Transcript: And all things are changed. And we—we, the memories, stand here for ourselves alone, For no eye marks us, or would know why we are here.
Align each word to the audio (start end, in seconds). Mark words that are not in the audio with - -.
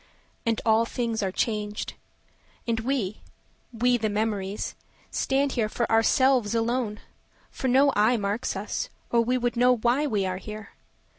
And 0.47 0.59
all 0.65 0.83
things 0.83 1.21
are 1.21 1.31
changed. 1.31 1.93
And 2.67 2.79
we—we, 2.79 3.97
the 3.99 4.09
memories, 4.09 4.73
stand 5.11 5.51
here 5.51 5.69
for 5.69 5.87
ourselves 5.91 6.55
alone, 6.55 7.01
For 7.51 7.67
no 7.67 7.93
eye 7.95 8.17
marks 8.17 8.55
us, 8.55 8.89
or 9.11 9.21
would 9.23 9.55
know 9.55 9.77
why 9.77 10.07
we 10.07 10.25
are 10.25 10.37
here. 10.37 10.71